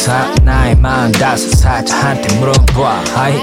[0.00, 3.04] 사 나이만 다섯 살자 한테 물어봐.
[3.16, 3.42] 아이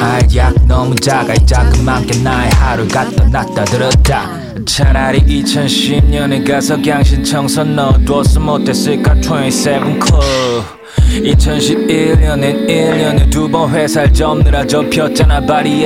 [0.00, 1.32] 알약 너무 작아.
[1.34, 4.30] 이 자그만게 나의 하루가 떠났다 들었다.
[4.66, 9.14] 차라리 2010년에 가서 강신청선 넣어뒀어 못했을까?
[9.14, 10.64] 27 Club.
[11.22, 15.36] 2011년엔 1년에 두 번 회사를 접느라 접혔잖아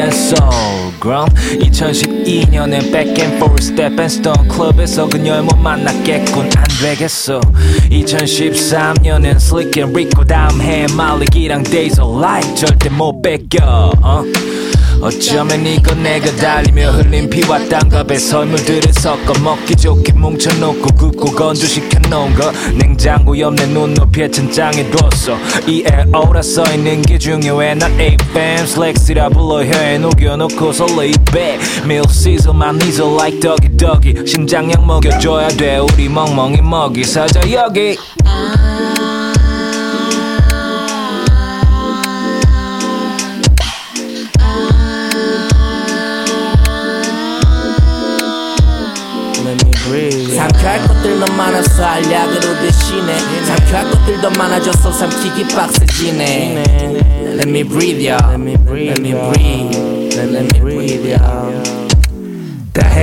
[0.09, 0.86] Soul.
[0.86, 1.29] 그 럼
[1.61, 7.41] 2012년엔 Back and Forth Step and Stone 클럽에서 그녀를 못 만났겠군 안 되겠어
[7.91, 14.25] 2013년엔 Slick and Rico 다음 해에 말리기랑 Days of Life 절대 못 뺏겨 어?
[15.01, 22.51] 어쩌면 이거 내가 달리며 흘린 피와 땀과 설물들을 섞어 먹기 좋게 뭉쳐놓고 굽고 건조시켜놓은 거.
[22.79, 25.37] 냉장고 옆내 눈높이에 천장에 뒀어.
[25.67, 27.75] ELO라 써있는 게 중요해.
[27.75, 34.27] 난 AFM 슬랙스라 불러 혀에 녹여놓고서 레이백 밀 시즌만 니저 like doggy doggy.
[34.27, 35.79] 심장약 먹여줘야 돼.
[35.79, 37.97] 우리 멍멍이 먹이 사자 여기
[51.77, 56.65] 많아서 알약으로 대신해 삼켜할 것들도 많아져서 삼키기 빡세지네
[57.37, 58.99] Let me breathe ya Let me breathe
[60.17, 61.66] Let me breathe ya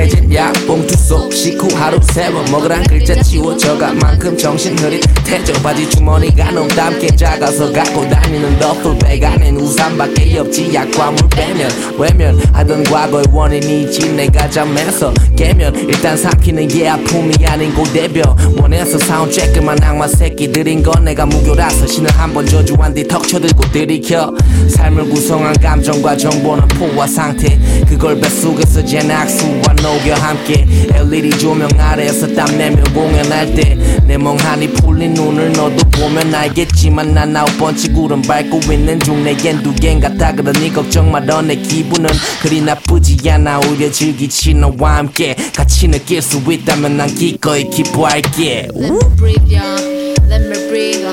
[0.03, 5.89] 다 해진 약봉투 속 식후 하루 세번 먹으란 글자 지워져가 만큼 정신 흐린 태정 바지
[5.89, 14.13] 주머니가 농담게 작아서 갖고 다니는 더플백 안엔 우산밖에 없지 약과물 빼면 외면 하던 과거의 원인이지
[14.13, 18.23] 내가 잠에서 깨면 일단 삼키는 게 아픔이 아닌 고대별
[18.59, 24.33] 원해서 사온 쬐끄만 악마 새끼들인 건 내가 무교라서 신을 한번 저주한 뒤 턱 쳐들고 들이켜
[24.69, 30.65] 삶을 구성한 감정과 정보는 포화 상태 그걸 뱃속에서 잰 악수와 녹여 함께
[30.95, 37.57] LED 조명 아래에서 땀내며 공연할 때 내 멍하니 풀린 눈을 너도 보면 알겠지만 난 아홉
[37.57, 42.09] 번째 구름 밟고 있는 중 내겐 두 개인 같아 그러니 걱정 마라 내 기분은
[42.41, 48.91] 그리 나쁘지 않아 오히려 즐기지 너와 함께 같이 느낄 수 있다면 난 기꺼이 기뻐할게 Let
[48.91, 49.79] me breathe, y'all.
[50.27, 51.03] Let me breathe.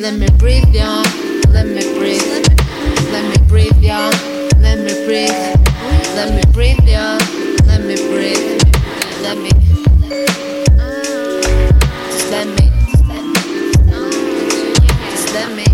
[0.00, 1.02] Let me breathe, y'all.
[1.52, 2.22] Let me breathe.
[3.10, 4.12] Let me breathe, y'all.
[4.60, 5.32] Let me breathe.
[6.14, 7.31] Let me breathe, y'all.
[7.92, 8.62] Let me breathe.
[9.20, 9.50] Let me.
[12.08, 12.66] Just let me.
[15.10, 15.34] Just.
[15.34, 15.64] Let me.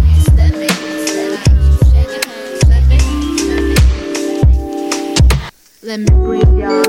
[5.85, 6.88] Let me breathe, y'all.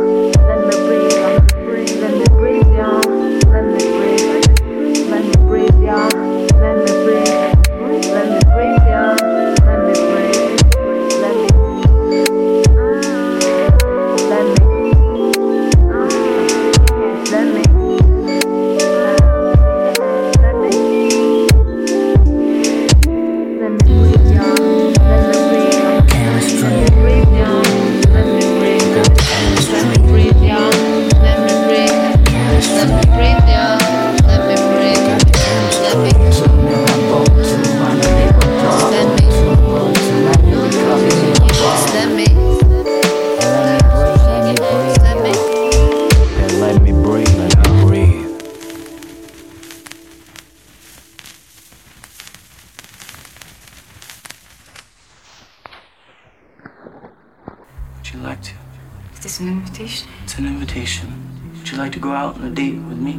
[59.29, 60.07] Is this an invitation?
[60.23, 61.07] It's an invitation.
[61.53, 63.13] Would you like to go out on a date with me?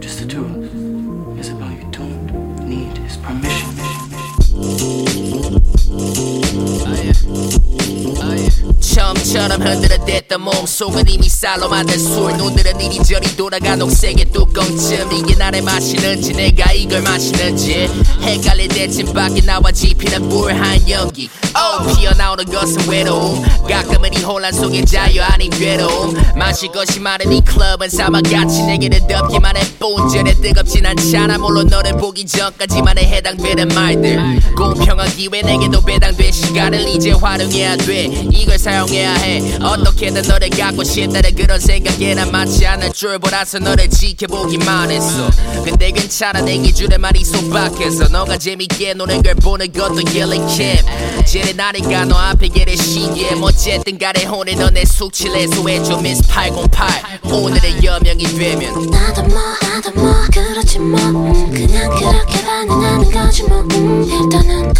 [0.00, 0.72] Just the two of us.
[1.38, 2.32] Isabel, you don't
[2.66, 3.68] need his permission.
[8.80, 16.32] 처음처럼 흔들어댔던 몸속은 이미 쌀로 만든 술 눈들은 이리저리 돌아가 녹색의 뚜껑쯤 이게 나를 마시는지
[16.32, 17.86] 내가 이걸 마시는지
[18.22, 23.42] 헷갈릴 때쯤 밖에 나와 지피는 불한 연기 오 피어나오는 것은 외로움.
[23.68, 26.14] 가끔은 이 혼란 속에 자유 아닌 괴로움.
[26.36, 31.38] 마실 것이 많은 이 클럽은 사막같이 내게는 덮기만 해 본전에 뜨겁진 않잖아.
[31.38, 34.40] 물론 너를 보기 전까지만에 해당되는 말들.
[34.56, 38.04] 공평한 기회 내게도 배당돼 시간을 이제 활용해야 돼.
[38.32, 39.56] 이걸 사용해야 해.
[39.62, 45.30] 어떻게든 너를 갖고 싶다는 그런 생각에 난 맞지 않을 줄 몰라서 너를 지켜보기만 했어.
[45.64, 46.40] 근데 괜찮아.
[46.40, 50.46] 내 기준에 말이 소박해서 너가 재밌게 노는 걸 보는 것도 힐링
[51.42, 57.20] 캠 쟤네 나니까 너 앞에 게를 시기에 어쨌든 간에 오늘 너내 숙취를 해소해줘 미스 808
[57.24, 60.98] 오늘의 여명이 되면 나도 뭐 나도 뭐 그렇지 뭐.
[61.00, 63.60] 음, 그냥 그렇게 반응하는 거지 뭐.
[63.60, 64.72] 음, 일단은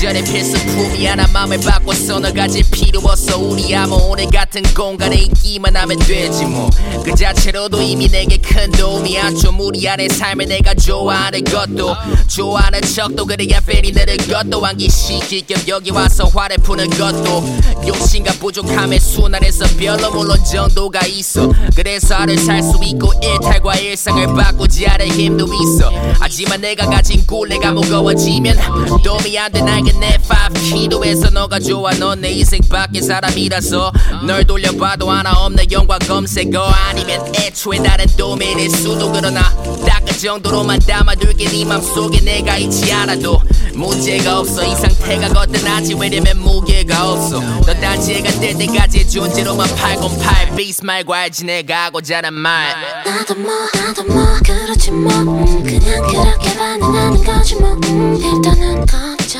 [0.00, 3.36] 전에 필수품이 하나 맘을 바꿨어 너 가질 필요 없어.
[3.36, 6.70] 우리 아무 오늘 같은 공간에 있기만 하면 되지 뭐.
[7.04, 11.96] 그 자체로도 이미 내게 큰 도움이야 좀 우리 안의 삶을 내가 좋아하는 것도
[12.28, 14.60] 좋아하는 척도 그래야 팬이 느는 것도.
[14.60, 17.44] 환기시킬 겸 여기 와서 화를 푸는 것도.
[17.86, 21.52] 욕심과 부족함의 순환에서 별로 물론 정도가 있어.
[21.74, 25.90] 그래서 하루 살수 있고 일탈과 일상을 바꾸지 않을 힘도 있어.
[26.20, 28.56] 하지만 내가 가진 굴레가 무거워지면
[29.02, 31.90] 도움이 안 돼 나에게 내 5키로에서 너가 좋아.
[31.92, 33.92] 넌 내 인생 밖의 사람이라서.
[34.26, 36.60] 널 돌려봐도 하나 없는 영화 검색어.
[36.88, 39.42] 아니면 애초에 다른 도메인일 수도 그러나
[39.86, 41.48] 딱 그 정도로만 담아둘게.
[41.48, 43.40] 네 맘속에 내가 있지 않아도
[43.78, 44.64] 문제가 없어.
[44.64, 47.40] 이 상태가 거뜬하지 왜냐면 무게가 없어.
[47.40, 52.74] 너 단지가 될 때까지 존재로만 808 베이스 말고 알지 내가 하고자 하는 말.
[53.04, 55.12] 나도 뭐 나도 뭐 그렇지 뭐.
[55.12, 57.70] 음, 그냥 그렇게 반응하는 거지 뭐.
[57.84, 59.38] 음, 일단은 걷자.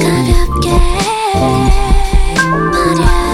[0.00, 0.70] 가볍게.
[2.54, 3.25] 말야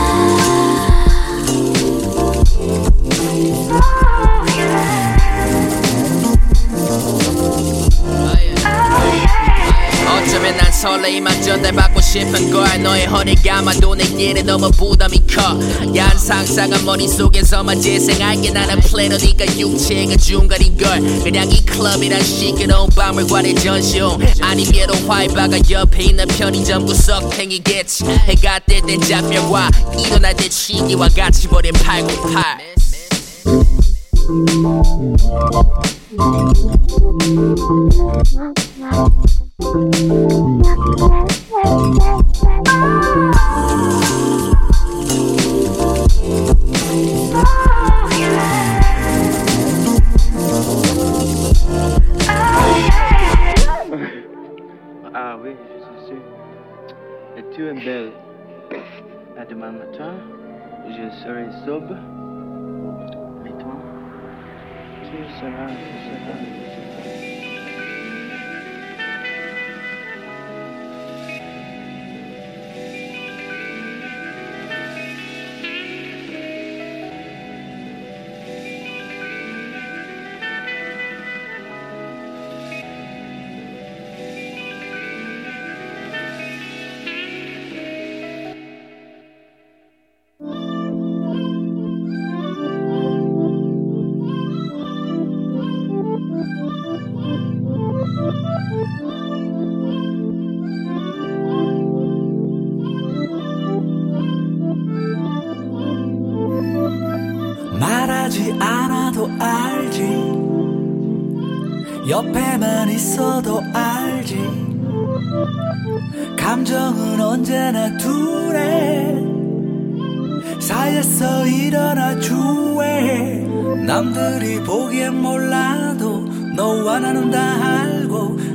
[10.82, 15.56] 설레임만 전달받고 싶은 걸 너의 허리 감아도 내게는 너무 부담이 커.
[15.96, 21.00] 야한 상상은 머릿속에서만 재생할게 나는 플래너니까 육체가 중간인 걸.
[21.22, 24.18] 그냥 이 클럽이란 시끄러운 박물관의 전시용.
[24.40, 31.72] 아니면 화이바가 옆에 있는 편의점 구석탱이겠지 해가 뜰 땐 잡혀와 일어날 때 시기와 같이 버린
[31.74, 32.58] 808
[39.64, 39.68] Ah
[55.40, 56.16] oui, je suis sûr.
[57.36, 58.10] Et tu es belle.
[59.38, 60.14] À demain matin,
[60.88, 61.94] je serai sobre.
[63.46, 63.76] Et toi,
[65.04, 66.61] tu seras, tu seras.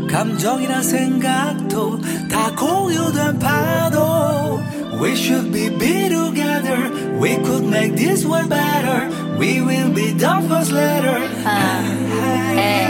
[0.08, 2.00] 감정이나 생각도
[2.30, 4.60] 다 공유된 파도.
[5.02, 6.90] We should be, be together.
[7.20, 9.10] We could make this world better.
[9.38, 11.22] We will be the first letter.
[12.56, 12.88] 에이,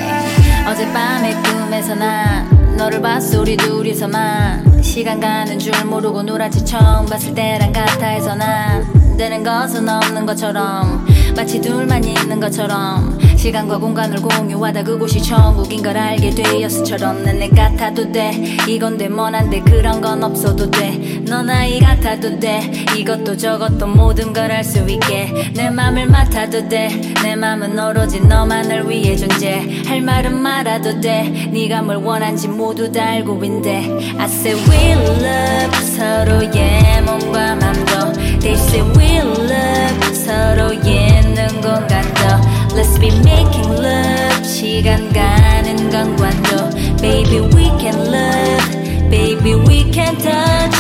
[0.65, 4.81] 어젯밤에 꿈에서 난 너를 봤어 우리 둘이서만.
[4.81, 8.85] 시간 가는 줄 모르고 누라지 처음 봤을 때랑 같아 해서 난
[9.17, 11.05] 되는 것은 없는 것처럼
[11.35, 18.31] 마치 둘만 있는 것처럼 시간과 공간을 공유하다 그곳이 천국인 걸 알게 되었을처럼 난내 같아도 돼.
[18.67, 22.61] 이건 데모난데 그런 건 없어도 돼넌 아이 같아도 돼.
[22.97, 25.51] 이것도 저것도 모든 걸 알 수 있게.
[25.55, 31.23] 내 맘을 맡아도 돼내 맘은 오로지 너만을 위해 존재 할 말은 말아도 돼.
[31.51, 33.85] 네가 뭘 원한지 모두 다 알고 있는데.
[34.17, 38.13] I say we love 서로의 몸과 맘도.
[38.39, 42.46] They say we love 서로의 있는 공간도
[42.76, 46.70] Let's be making love 시간 가는 관관도
[47.00, 50.76] Baby we can love Baby we can touch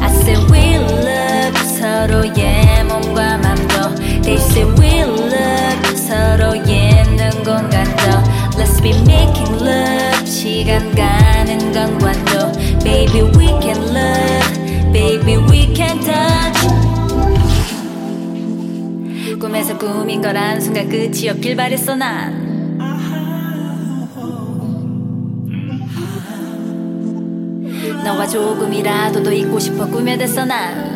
[0.00, 8.02] I say we love 서로의 몸과 맘도 They say we love 서로의 있는 공간도
[8.58, 12.52] Let's be making love 시간 가는 관관도
[12.84, 16.33] Baby we can love Baby we can touch
[19.37, 22.45] 꿈에서 꿈인 거란 순간 끝이 없길 바랬어 난
[28.03, 30.94] 너와 조금이라도 더 있고 싶어 꾸며댔어 난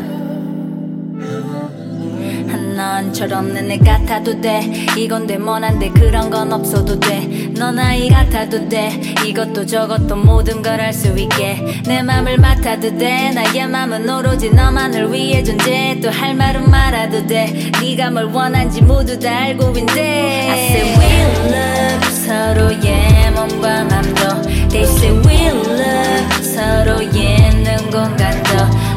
[2.80, 4.62] 넌 철없는 애 같아도 돼.
[4.96, 8.90] 이건 데모난데 그런 건 없어도 돼넌 아이 같아도 돼.
[9.28, 11.82] 이것도 저것도 모든 걸할수 있게.
[11.86, 13.32] 내 맘을 맡아도 돼.
[13.32, 17.70] 나의 맘은 오로지 너만을 위해 존재해 또할 말은 말아도 돼.
[17.82, 20.48] 네가 뭘 원한지 모두 다 알고 있는데.
[20.50, 24.42] I say we love 서로의 몸과 맘도.
[24.70, 28.50] They say we love 서로의 있는 공간도.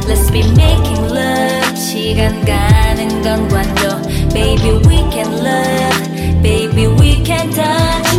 [0.07, 4.02] Let's be making love 시간 가 는 건 관도
[4.34, 6.02] Baby we can love
[6.42, 8.10] Baby we can touch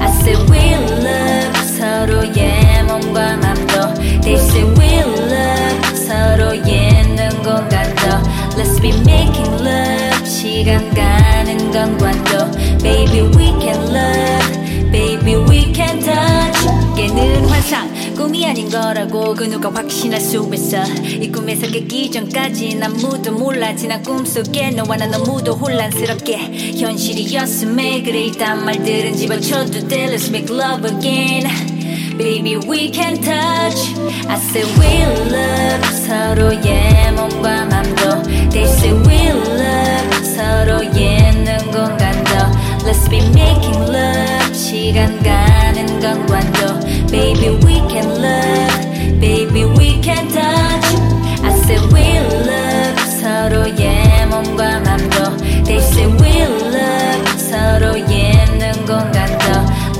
[0.00, 0.72] I say we
[1.04, 8.08] love 서로의 몸과 맘도 They say we love 서로의 있는 공간도
[8.56, 12.50] Let's be making love 시간 가는 건 관도
[12.82, 17.86] Baby we can love Baby we can touch 깨는 환상
[18.27, 20.83] 꿈이 아닌 거라고 그 누가 확신할 수 있어.
[21.01, 23.73] 이 꿈에서 깨기 전까지 아무도 몰라.
[23.73, 30.07] 지난 꿈속에 너와 나 너무도 혼란스럽게 현실이었음에 그래 이딴 말들은 집어쳐도 돼.
[30.07, 31.47] Let's make love again.
[32.17, 33.95] Baby we can touch.
[34.27, 35.87] I say we love.
[36.05, 40.25] 서로의 몸과 맘도 They say we love.
[40.35, 42.31] 서로의 있는 공간도
[42.83, 44.53] Let's be making love.
[44.53, 46.66] 시간 가는 건 관도
[47.10, 50.86] Baby we can love Baby we can touch
[51.42, 59.46] I say we love 서로의 몸과 맘도 They say we love 서로의 있는 공간도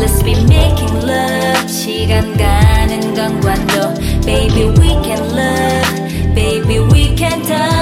[0.01, 3.95] Let's be making love 시간 가는 건 관도
[4.25, 7.76] Baby we can love Baby we can touch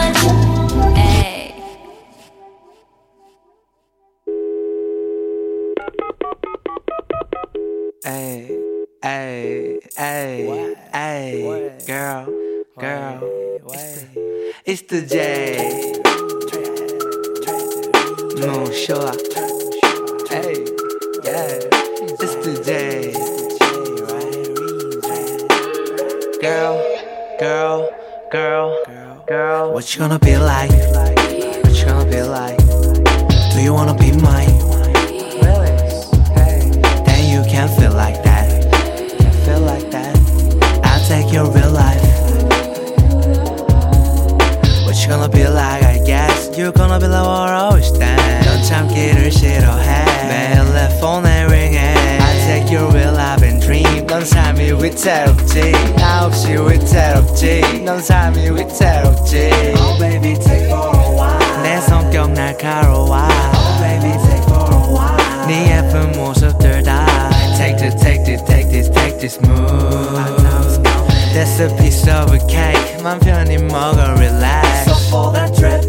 [9.06, 12.26] Hey, hey, hey, girl,
[12.80, 13.20] girl,
[13.70, 15.94] it's the, it's the J.
[18.42, 19.14] No, sure.
[20.28, 20.66] Hey,
[21.24, 21.60] yeah,
[22.18, 23.14] it's the J.
[26.42, 26.76] Girl,
[27.40, 27.90] girl,
[28.32, 28.84] girl,
[29.28, 29.74] girl.
[29.74, 30.72] What you gonna be like?
[30.72, 32.58] What you gonna be like?
[33.54, 34.55] Do you wanna be mine?
[41.35, 42.00] your real life.
[44.85, 45.83] What you gonna be like?
[45.83, 48.47] I guess you're gonna be like what I always stand.
[48.47, 50.05] 넌 참기를 싫어해.
[50.29, 51.79] 매일 내 폰에 ring해.
[52.21, 54.07] I take your real life and dream.
[54.07, 55.73] 넌 삶이 위태롭지.
[55.97, 57.83] 나 없이 위태롭지.
[57.85, 59.50] 넌 삶이 위태롭지.
[59.79, 61.62] Oh baby take for a while.
[61.64, 63.17] 내 성격 날카로워.
[63.17, 65.47] Oh baby take for a while.
[65.49, 67.05] 네 예쁜 모습들 다.
[67.59, 70.44] Take this, take this, take this, take this move.
[71.35, 73.02] That's a piece of a cake.
[73.02, 74.85] 맘 편히 먹어 relax.
[74.87, 75.84] So for that trip,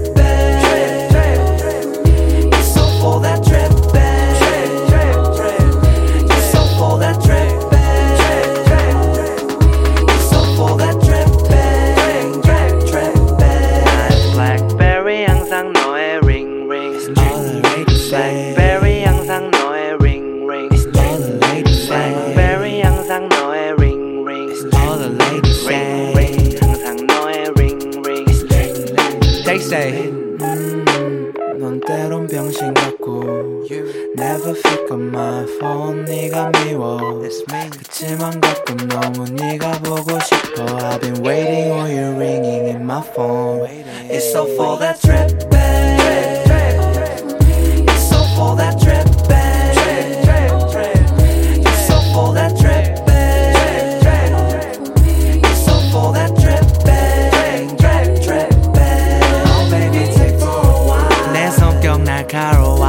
[62.36, 62.88] 성격 날카로워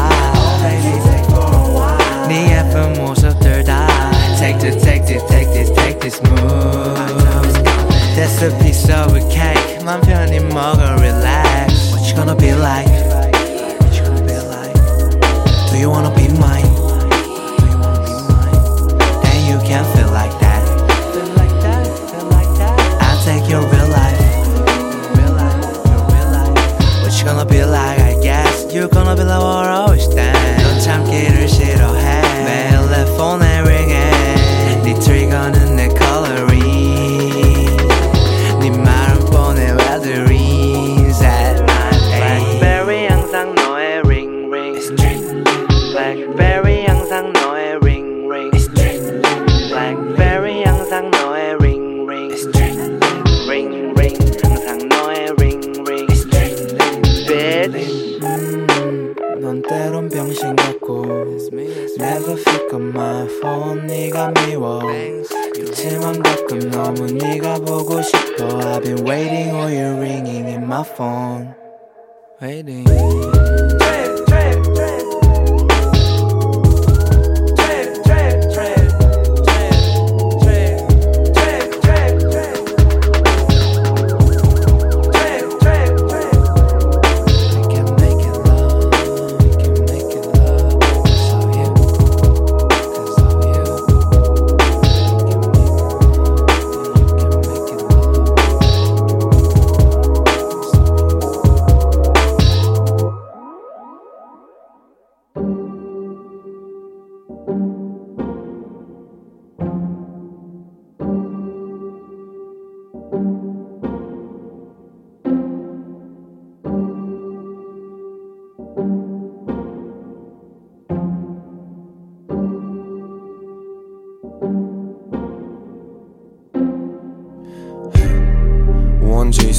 [0.62, 3.87] baby take for a while 네 예쁜 모습들 다
[4.39, 7.62] Take this take this take this take this move
[8.17, 11.36] That's a piece of a cake 맘 편히 먹어 relax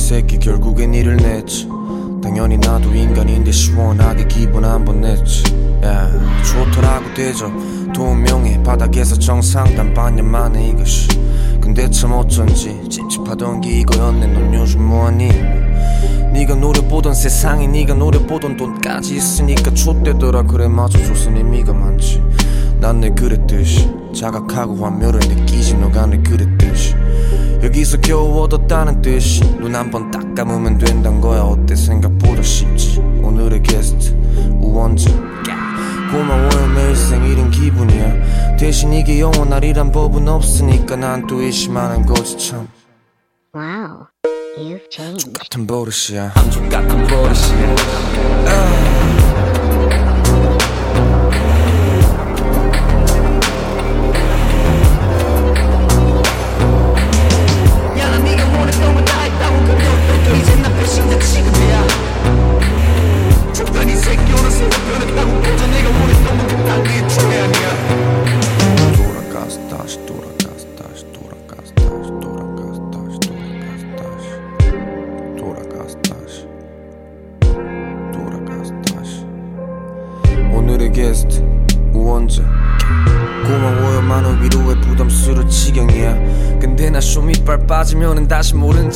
[0.08, 1.68] 새끼 결국엔 일을 냈지.
[2.22, 5.42] 당연히 나도 인간인데 시원하게 기분 한번 냈지.
[5.84, 6.10] 야
[6.42, 7.52] 좋더라고 대접.
[7.92, 11.08] 돈 명예 바닥에서 정상단 반년 만에 이것이.
[11.60, 14.28] 근데 참 어쩐지 찝찝하던 게 이거였네.
[14.28, 15.28] 넌 요즘 뭐하니?
[16.32, 20.44] 네가 노려보던 세상에 네가 노려보던 돈까지 있으니까 좆되더라.
[20.44, 20.98] 그래 맞아.
[21.04, 22.22] 줬은 의미가 많지.
[22.80, 23.90] 난내 그랬듯이.
[24.14, 25.74] 자각하고 환멸을 느끼지.
[25.74, 26.94] 너가 내 그랬듯이
[27.62, 31.40] 여기서 겨우 얻었다는 뜻이 눈 한 번 딱 감으면 된단 거야.
[31.42, 31.74] 어때?
[31.74, 32.98] 생각보다 쉽지.
[33.22, 34.14] 오늘의 게스트
[34.60, 35.10] 우원재.
[36.10, 38.56] 고마워요 매일 생일인 기분이야.
[38.56, 42.68] 대신 이게 영원하리란 법은 없으니까 난 또 의심하는 거지 참.
[43.54, 44.06] Wow,
[44.56, 45.32] you've changed.
[45.32, 46.32] 같은 버릇이야.
[46.34, 47.74] 한쪽 같은 버릇이야.
[48.46, 49.17] 야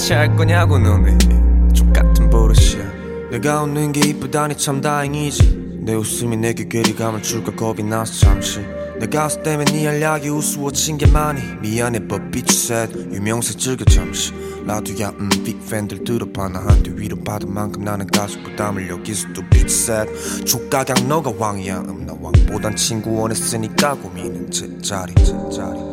[0.07, 1.17] 채할 거냐고 너네
[1.73, 3.31] 족같은 버릇이야.
[3.31, 5.81] 내가 웃는 게 이쁘다니 참 다행이지.
[5.85, 8.61] 내 웃음이 내게 괴리감을 줄까 겁이 나서 잠시.
[8.99, 11.41] 내 가수 때문에 네 알약이 우스워진 게 많이.
[11.61, 14.33] 미안해 but bitch sad 유명세 즐겨 잠시.
[14.67, 16.49] 라두야 음 빅팬들 들어봐.
[16.49, 21.79] 나한테 위로받은 만큼 나는 가수 부담을 여기서 또 bitch sad 족가강 너가 왕이야.
[21.79, 25.92] 음나 왕보단 친구 원했으니까 고민은 제자리 제자리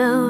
[0.00, 0.29] fell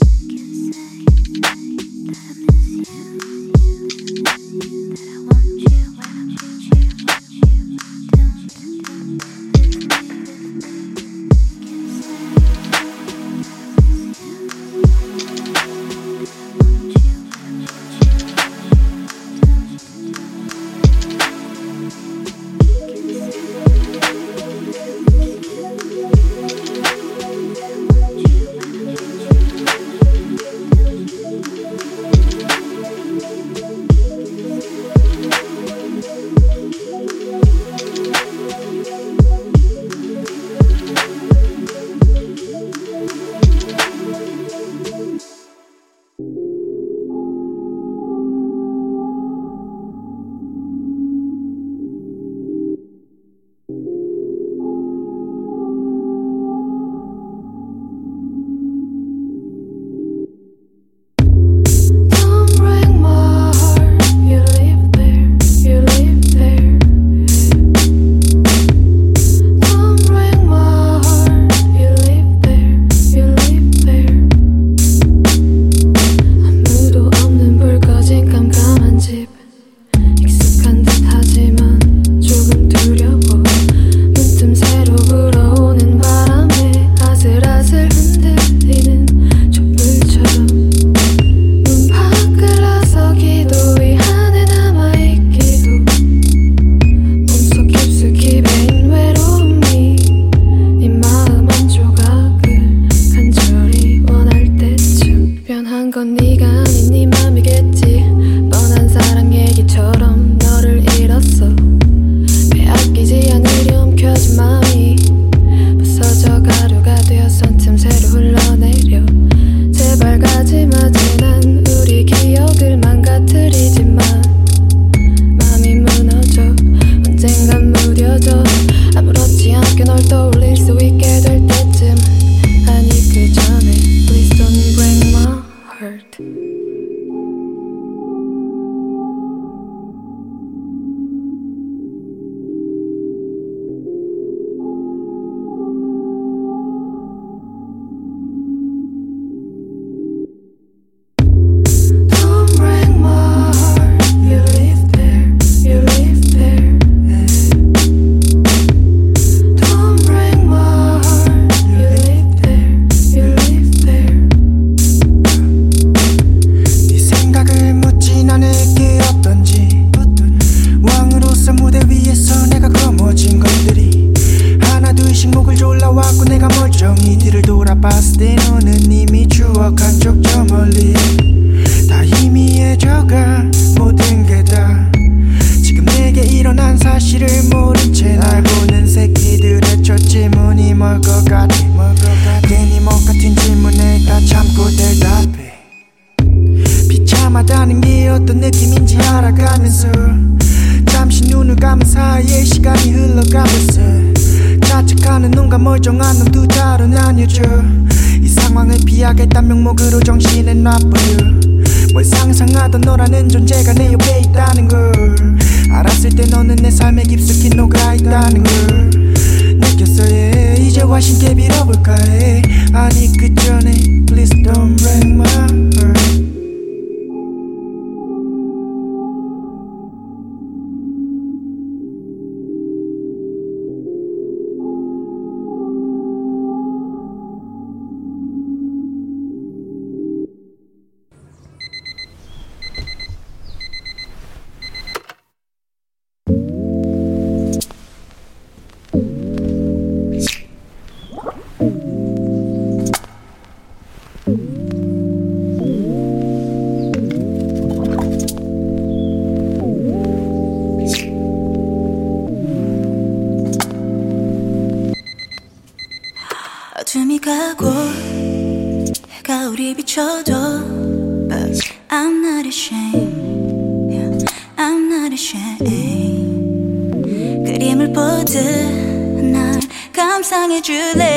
[280.61, 281.10] 距离。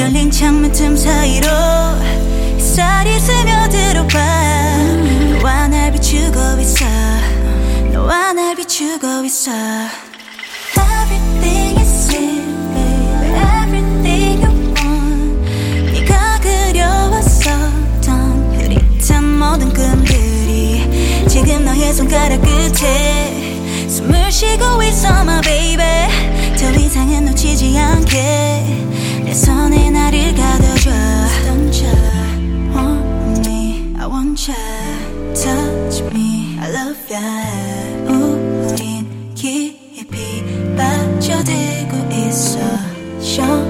[0.00, 1.46] 열린 창문 틈 사이로
[2.56, 4.18] 햇살이 스며들어봐.
[5.42, 6.86] 너와 날 비추고 있어.
[7.92, 9.50] 너와 날 비추고 있어.
[10.74, 12.40] Everything is it
[12.72, 15.92] baby Everything you want.
[15.92, 18.08] 네가 그려왔었던
[18.56, 23.86] 흐릿한 모든 꿈들이 지금 너의 손가락 끝에.
[23.86, 26.08] 숨을 쉬고 있어 my baby.
[26.58, 28.78] 더 이상은 놓치지 않게.
[29.30, 31.94] 내 손에 나를 가둬줘 Don't you
[32.74, 34.58] want me I want you
[35.34, 37.22] Touch me I love you
[38.08, 40.44] 우린 깊이
[40.76, 42.58] 빠져들고 있어
[43.20, 43.69] Show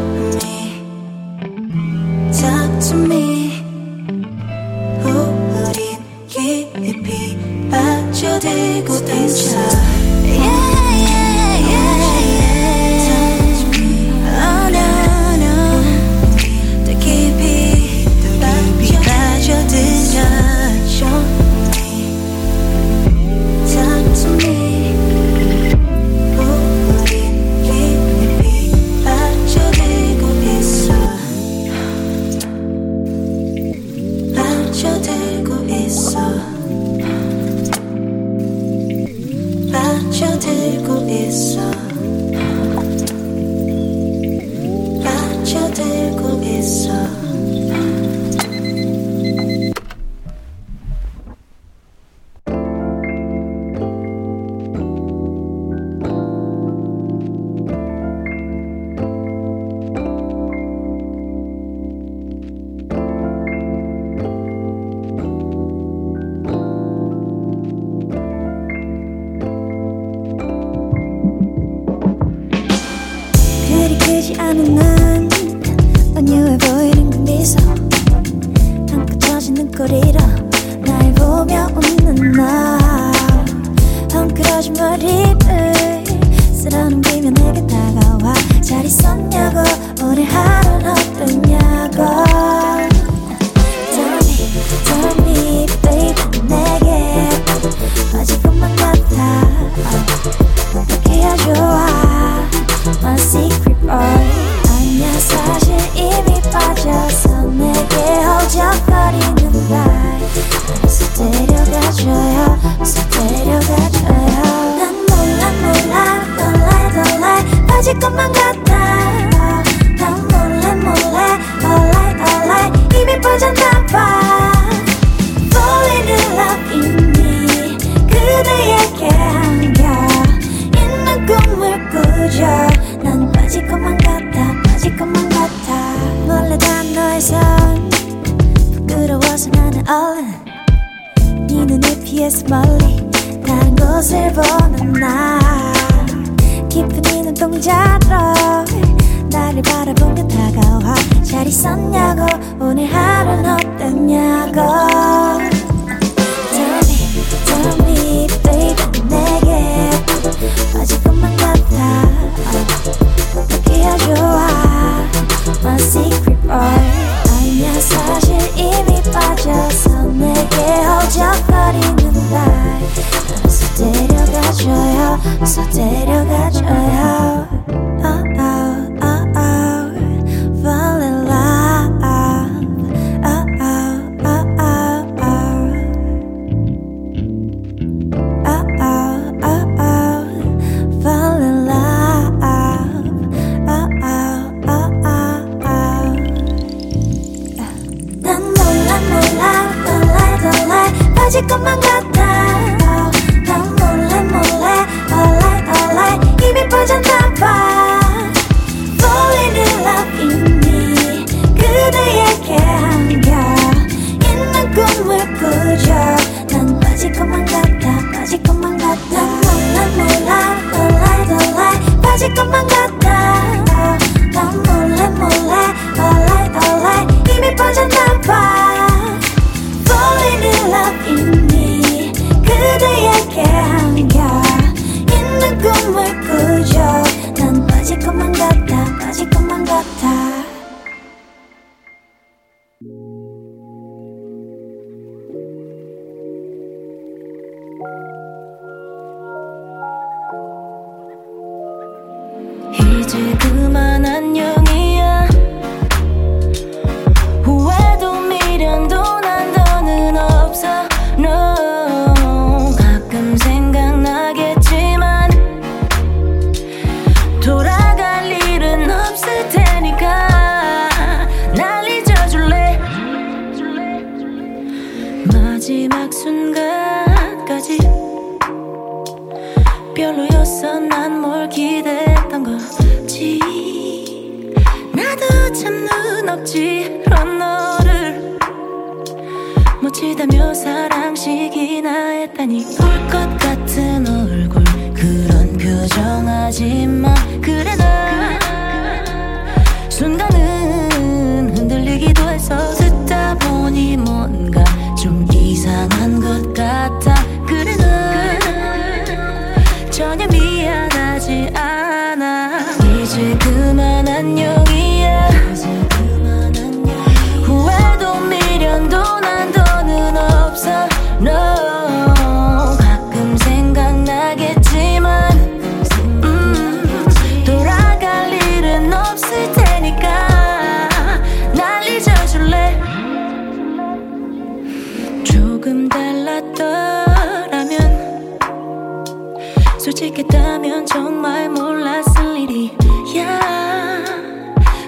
[340.20, 343.40] 그랬겠다면 정말 몰랐을 일이야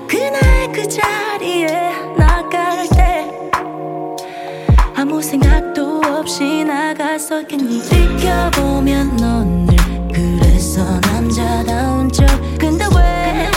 [0.06, 1.68] 그날 그 자리에
[2.16, 3.30] 나갈 때
[4.94, 7.82] 아무 생각도 없이 나갔었겠니?
[7.88, 9.76] 비켜보면 넌 늘
[10.12, 12.26] 그래서 남자다운 척.
[12.58, 13.50] 근데 왜?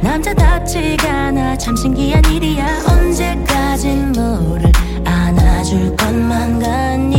[0.00, 2.66] 남자답지가 않아 참 신기한 일이야.
[2.88, 4.70] 언제까진 너를
[5.04, 7.17] 안아줄 것만 같니?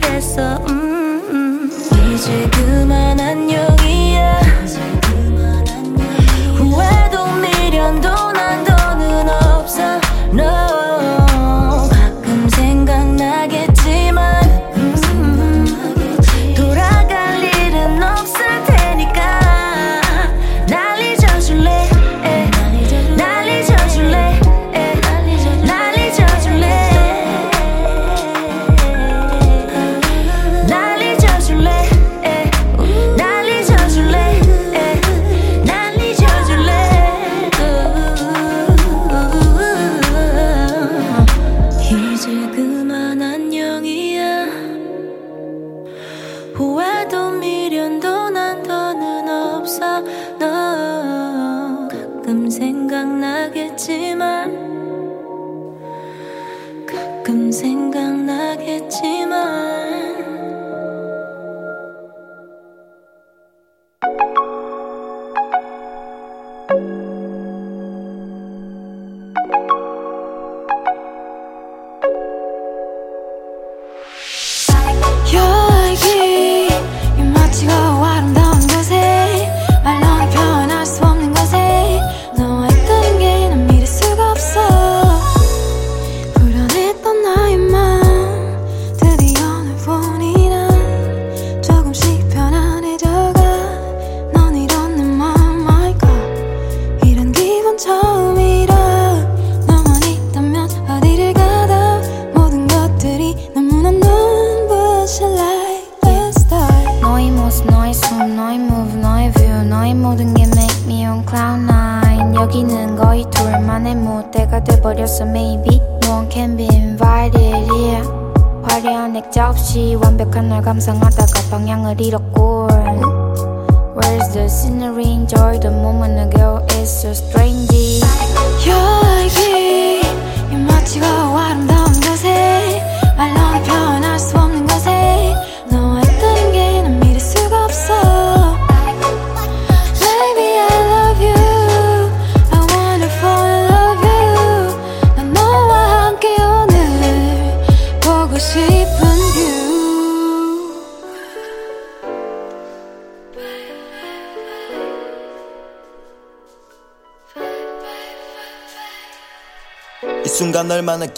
[0.00, 1.70] 그래서 음, 음.
[2.14, 3.61] 이제 그만 안녕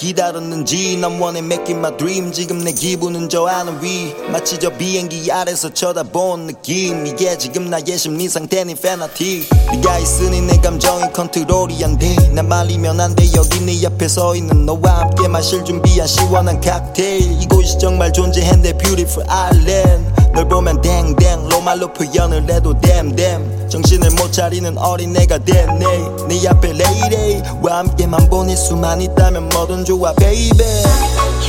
[0.05, 2.31] 기다렸는지 난 원해 making my dream.
[2.31, 4.15] 지금 내 기분은 저 하늘 위.
[4.31, 7.07] 마치 저 비행기 아래서 쳐다본 느낌.
[7.07, 13.25] 이게 지금 나의 심리 상태니 페나티 네가 있으니 내 감정이 컨트롤이 안돼나 말이면 안 돼.
[13.35, 17.41] 여기 네 옆에 서 있는 너와 함께 마실 준비한 시원한 칵테일.
[17.41, 20.05] 이곳이 정말 존재한데 beautiful island.
[20.35, 21.49] 널 보면 댕댕.
[21.49, 25.85] 로말로 표현을 해도 댐댐 정신을 못 차리는 어린애가 됐네.
[26.29, 30.64] 네 앞에 레이레이와 함께만 보낼 수만 있다면 뭐든 좋아 베이베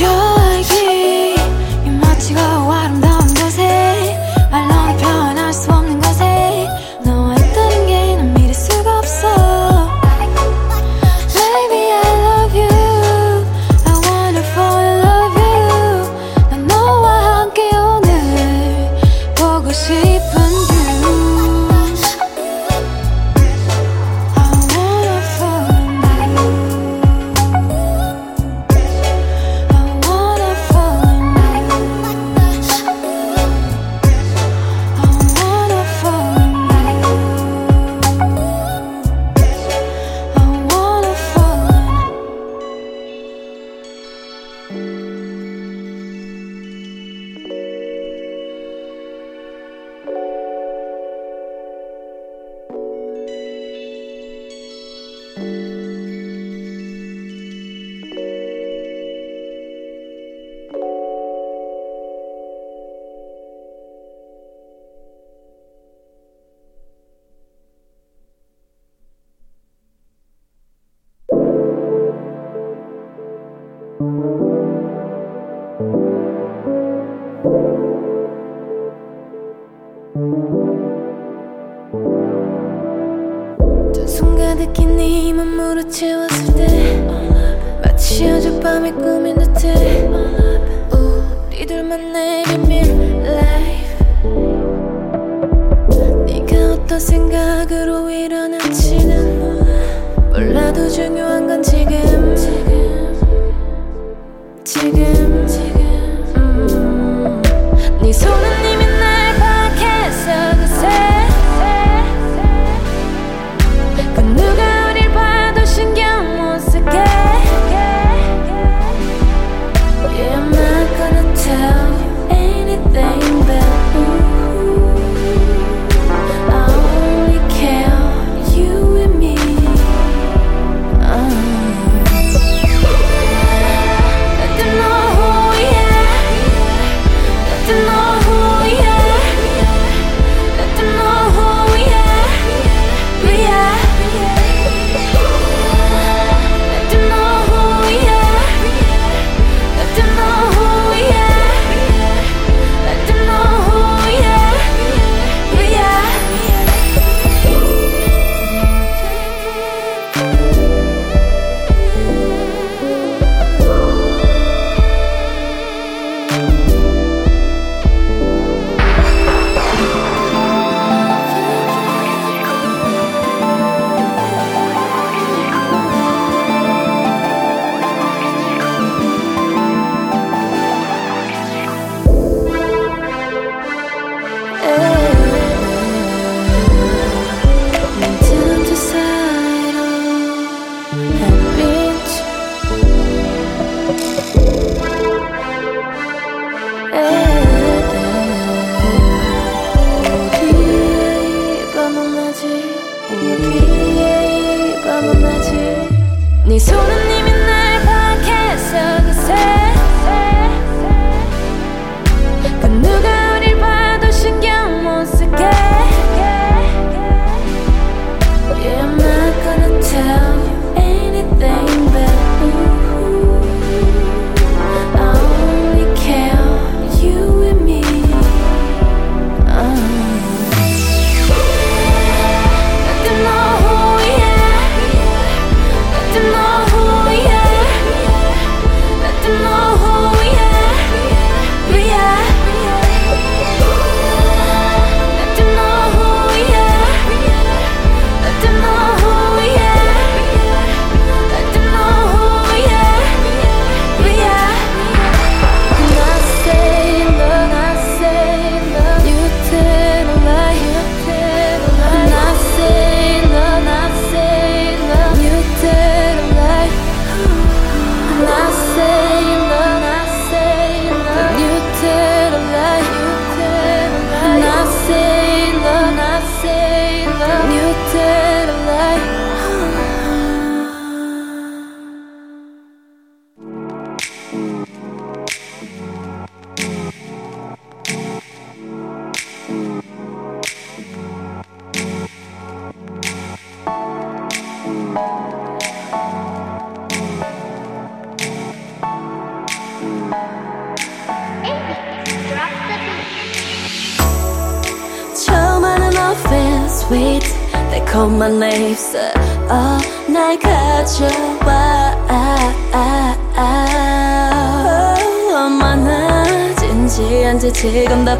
[0.00, 1.36] 여기
[1.86, 3.05] 이 마치고 아름다.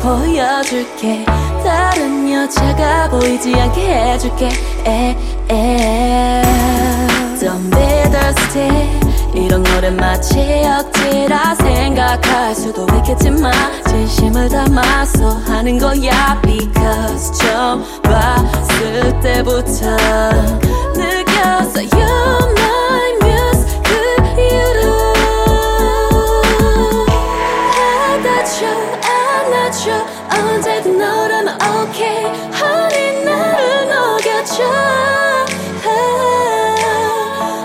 [0.07, 1.25] 보여줄게.
[1.65, 4.49] 다른 여자가 보이지 않게 해줄게.
[4.87, 5.17] 에,
[5.51, 6.43] 에.
[7.41, 9.01] Don't be thirsty.
[9.35, 13.53] 이런 노래 마치 억지라 생각할 수도 있겠지만
[13.89, 16.41] 진심을 담아서 하는 거야.
[16.43, 19.97] Because 처음 봤을 때부터
[20.95, 23.16] 느꼈어 You're my
[29.87, 34.65] 안아줘 언제든 너라면 okay Honey 나를 녹여줘.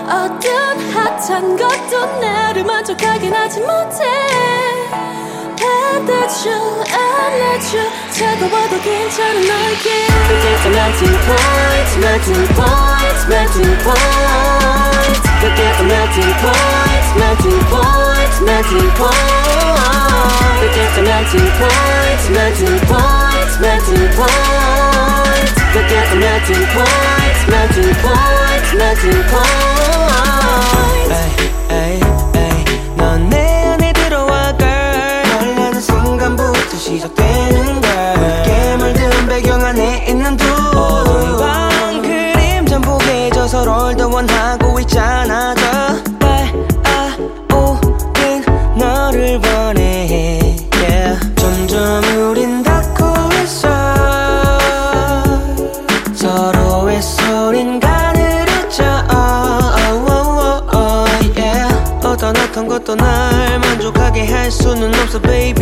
[0.06, 4.04] 어떤 핫한 것도 나를 만족하긴 하지 못해
[6.01, 6.49] 받아줘
[6.91, 7.77] 안아줘
[8.11, 17.07] 차가워도 괜찮은 너에게 Forget the melting point melting point melting point Forget the melting point
[17.17, 19.17] melting point melting point
[20.59, 29.21] Forget the melting point melting point melting point Forget the melting point melting point melting
[29.29, 29.47] point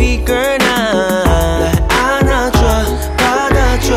[0.00, 2.60] baby girl 날 안아줘
[3.16, 3.88] 받아줘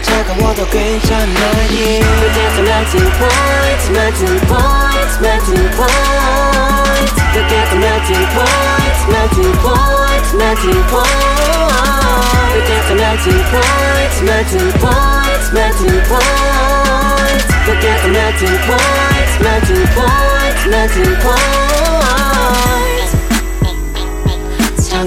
[0.00, 1.40] 차가워도 괜찮아
[1.76, 2.00] yeah.
[2.20, 10.82] Forget the melting point melting point melting point Forget the melting point melting point melting
[10.88, 11.04] point
[12.56, 21.14] Forget the melting point melting point melting point Forget the melting point melting point melting
[21.20, 21.86] point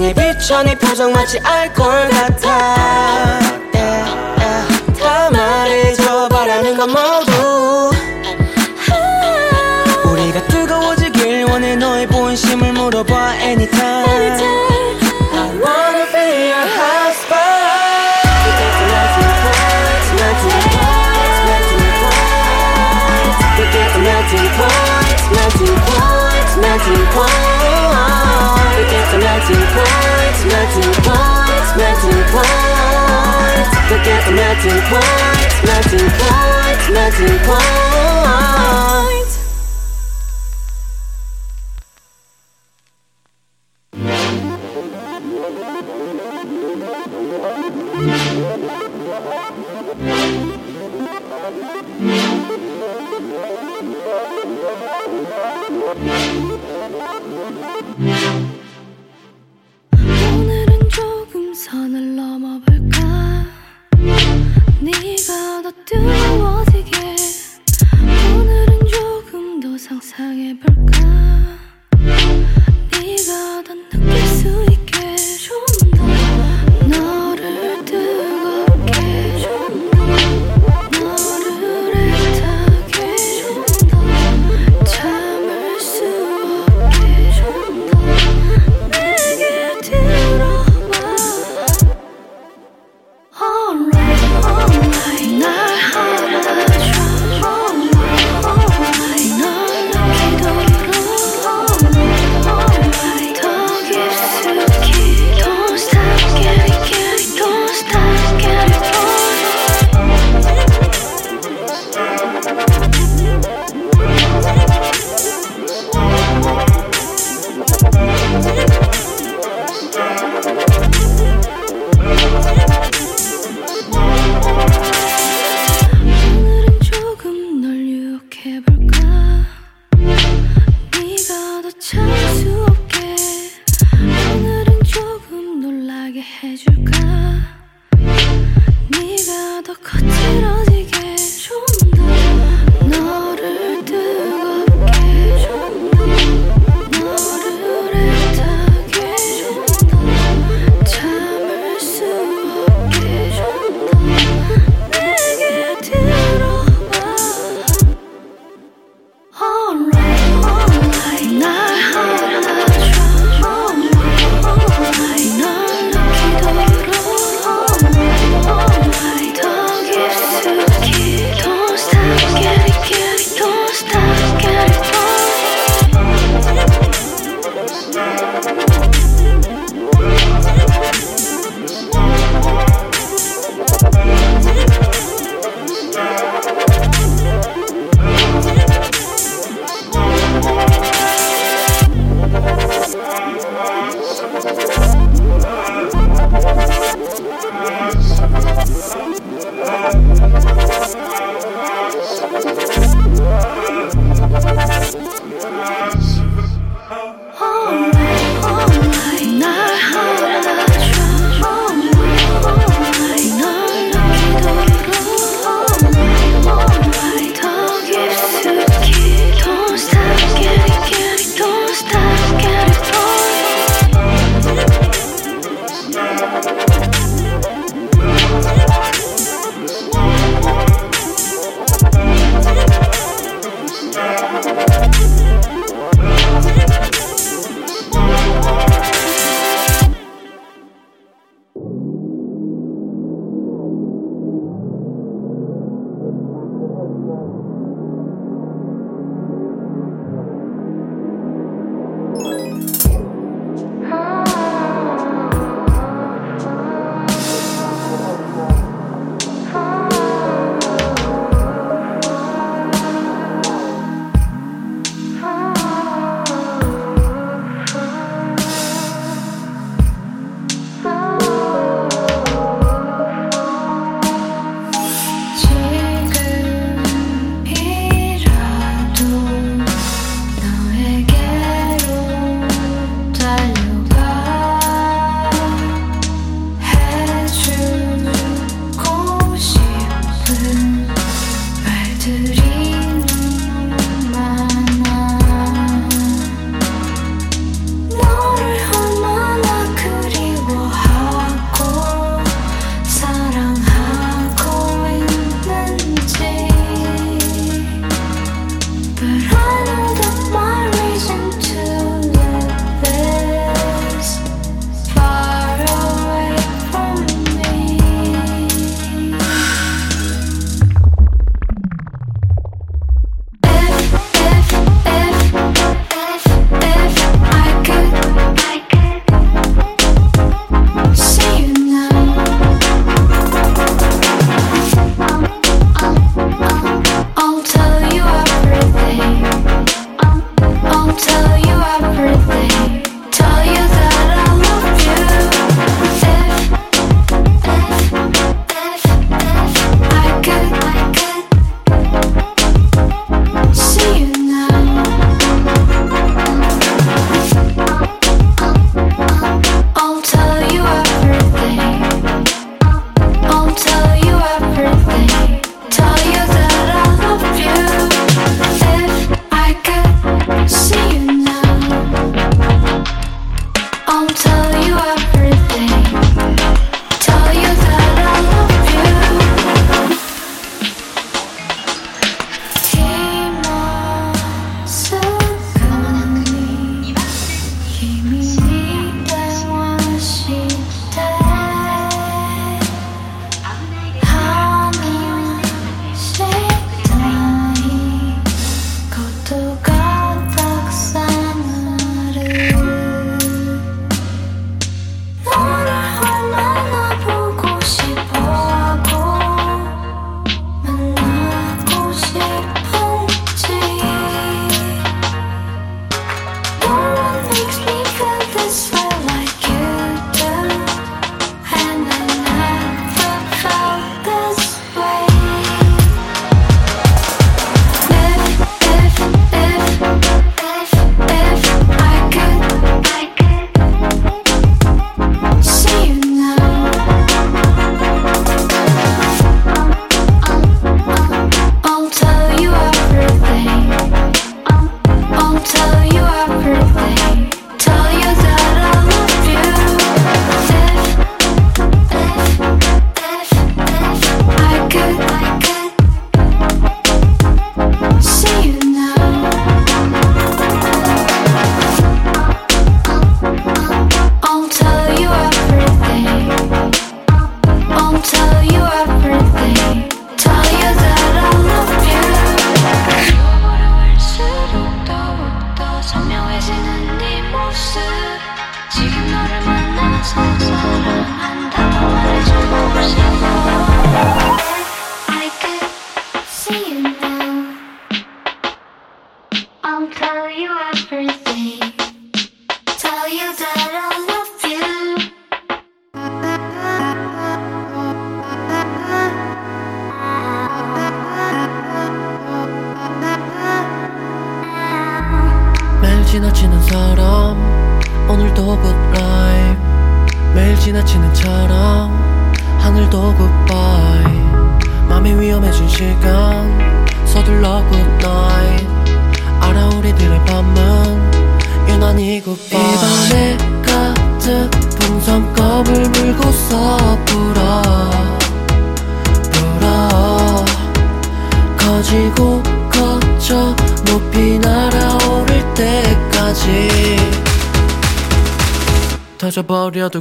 [0.05, 2.75] 창에 비춰 네 표정 마치 알콜 같아
[3.73, 4.05] yeah,
[4.37, 4.99] yeah.
[4.99, 7.89] 다 말해줘 바라는 건 모두
[10.07, 14.14] 우리가 뜨거워지길 원해 너의 본심을 물어봐 anytime
[34.55, 38.44] melting point melting point melting point
[65.55, 66.64] 네가 더뜨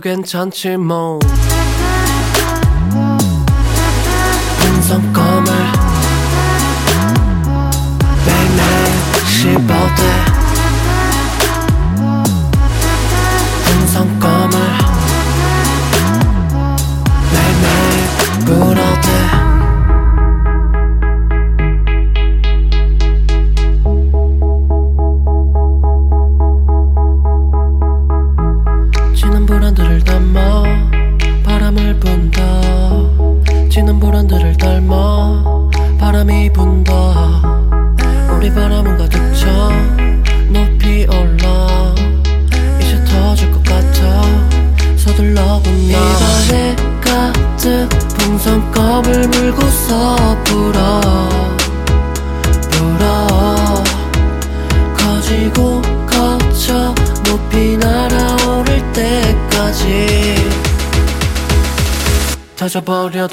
[0.05, 1.19] 괜찮지 뭐.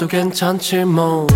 [0.02, 1.26] 나도 괜찮지 뭐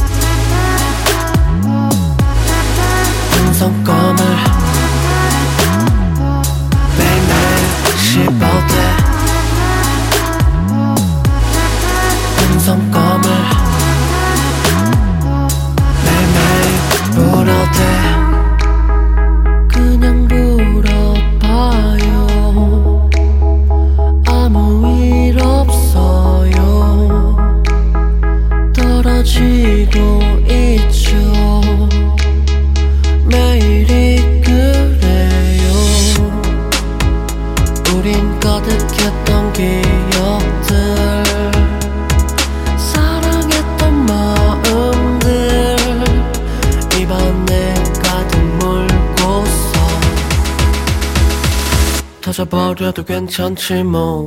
[53.06, 54.24] 괜찮지 뭐.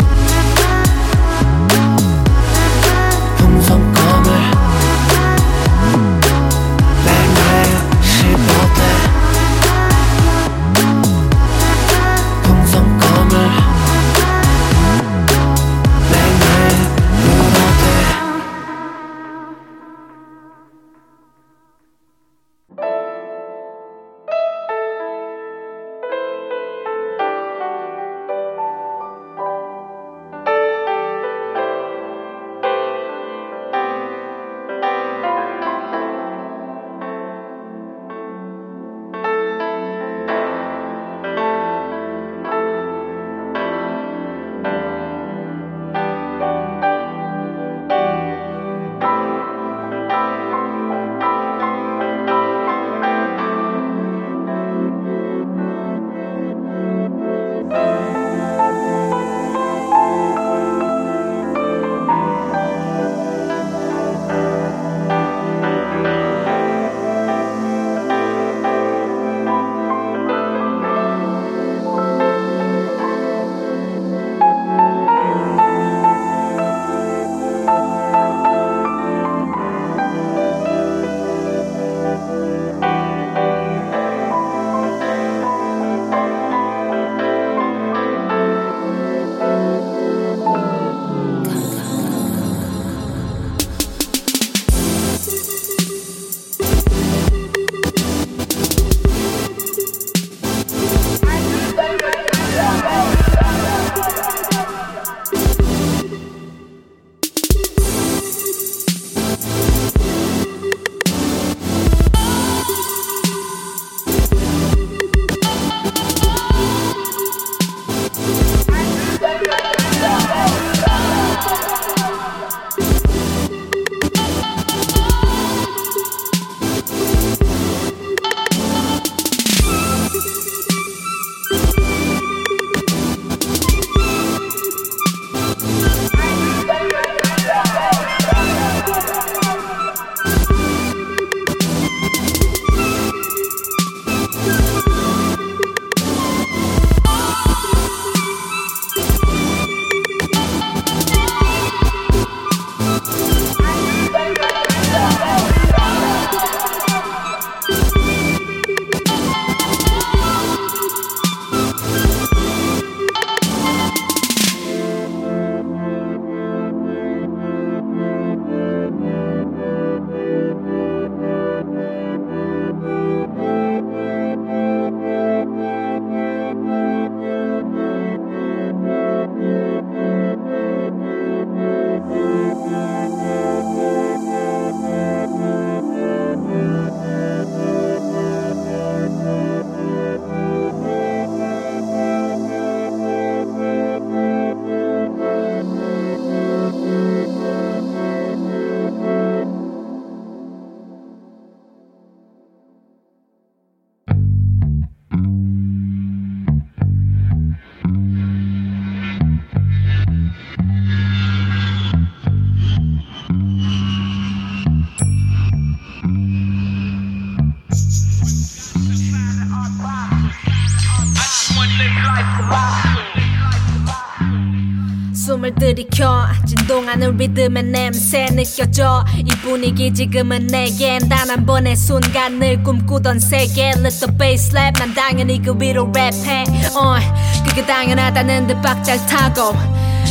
[225.59, 229.05] 들이켜 진동하는 리듬의 냄새 느껴져.
[229.17, 233.69] 이 분위기 지금은 내겐 단 한 번의 순간을 꿈꾸던 세계.
[233.71, 236.47] Little bass rap 난 당연히 그 위로 랩해.
[236.47, 237.05] uh,
[237.47, 239.53] 그게 당연하다는 듯 박자를 타고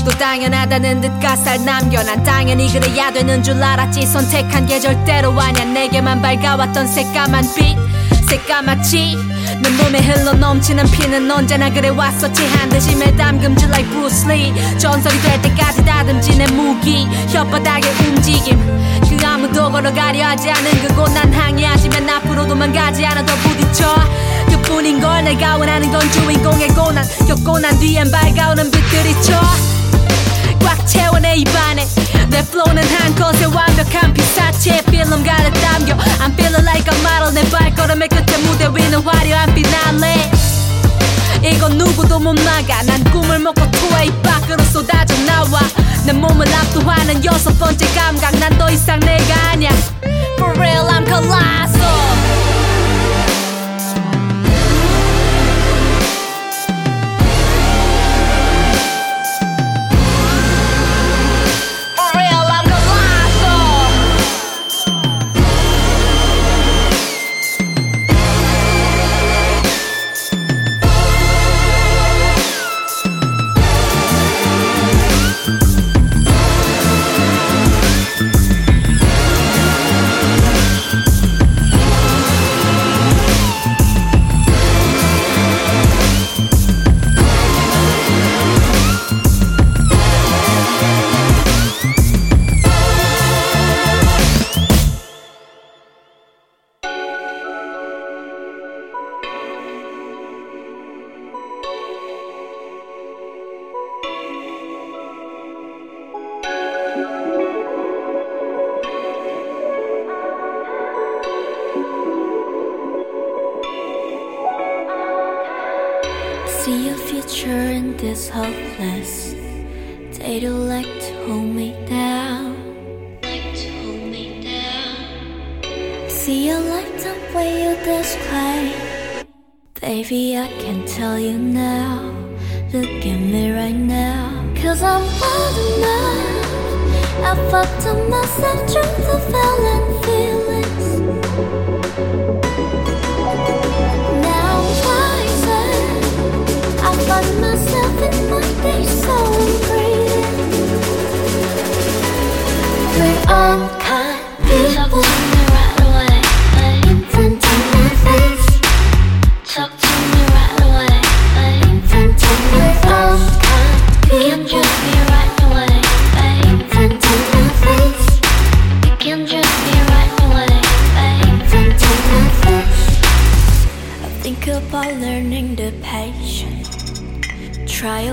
[0.05, 2.03] 또 당연하다는 듯 가사를 남겨.
[2.05, 4.07] 난 당연히 그래야 되는 줄 알았지.
[4.07, 7.77] 선택한 게 절대로 아냐 내게만 밝아왔던 새까만 빛
[8.29, 9.17] 새까맣지
[9.61, 14.79] 내 몸에 흘러 넘치는 피는 언제나 그래 왔었지 한 듯이 매 담금질 like Bruce Lee.
[14.79, 17.07] 전설이 될 때까지 다듬지 내 무기.
[17.33, 18.59] 혓바닥의 움직임.
[19.09, 21.13] 그 아무도 걸어가려 하지 않은 그곳.
[21.13, 23.95] 난 항해하지만 앞으로도만 가지 않아도 부딪혀.
[24.51, 27.05] 그뿐인 걸 내가 원하는 건 주인공의 고난.
[27.27, 31.87] 겪고 난 뒤엔 밝아오는 빛들이 쳐꽉 채워 내 입안에
[32.31, 35.95] 내 flow는 한 컷에 완벽한 피사체 필름 가득 담겨.
[36.21, 37.33] I'm feeling like a model.
[37.33, 40.31] 내 발걸음의 끝에 무대 위는 화려한 피날레.
[41.43, 42.83] 이건 누구도 못 막아.
[42.83, 45.61] 난 꿈을 먹고 투어 입 밖으로 쏟아져 나와.
[46.05, 48.39] 내 몸을 압도하는 여섯 번째 감각.
[48.39, 49.71] 난 더 이상 내가 아냐
[50.39, 52.18] For real I'm colossal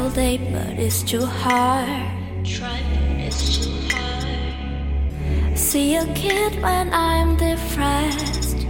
[0.06, 2.12] all day, but it's too hard.
[2.45, 5.58] Try, but it's too hard.
[5.58, 8.68] See a kid when I'm depressed.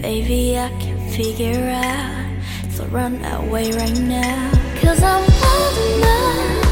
[0.00, 2.26] Baby, I can figure out.
[2.70, 4.52] So run away right now.
[4.80, 6.68] Cause I'm old enough.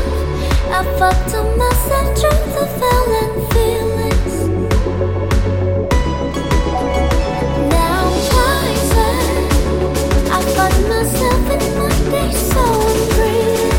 [0.77, 4.35] I fucked up myself through the violent feelings.
[7.75, 9.15] Now I'm wiser.
[10.31, 13.76] I find myself in my day, so I'm breathing.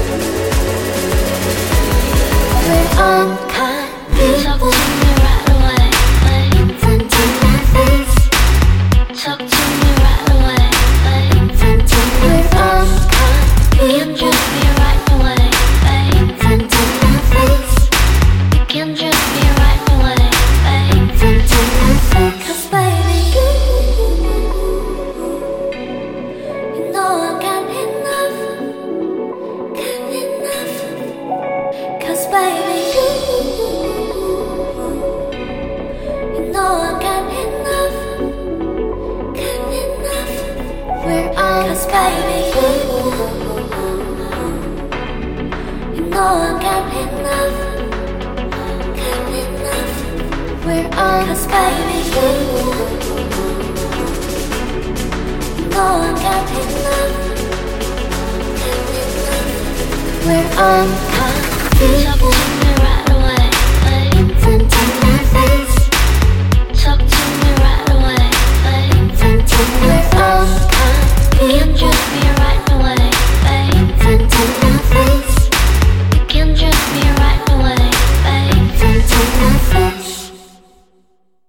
[2.97, 4.76] We're uncontrollable.